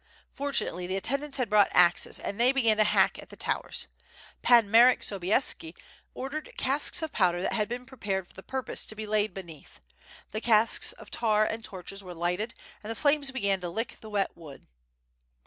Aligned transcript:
Fortunately 0.31 0.87
the 0.87 0.95
attendants 0.97 1.37
had 1.37 1.47
brought 1.47 1.67
axes, 1.73 2.17
and 2.19 2.39
they 2.39 2.51
began 2.51 2.77
to 2.77 2.83
hack 2.83 3.19
at 3.19 3.29
the 3.29 3.35
towers. 3.35 3.85
Pan 4.41 4.71
Marek 4.71 5.03
Sobieski 5.03 5.75
ordered 6.15 6.51
casks 6.57 7.03
of 7.03 7.11
powder 7.11 7.39
that 7.39 7.53
had 7.53 7.69
been 7.69 7.85
prepared 7.85 8.25
for 8.27 8.33
the 8.33 8.41
purpose 8.41 8.87
to 8.87 8.95
be 8.95 9.05
laid 9.05 9.31
beneath. 9.35 9.79
The 10.31 10.41
casks 10.41 10.91
of 10.93 11.11
tar 11.11 11.45
and 11.45 11.63
tordhes 11.63 12.01
were 12.01 12.15
lighted, 12.15 12.55
and 12.83 12.89
the 12.89 12.95
flames 12.95 13.29
began 13.29 13.61
to 13.61 13.69
lick 13.69 13.99
the 14.01 14.09
wet 14.09 14.35
wood. 14.35 14.65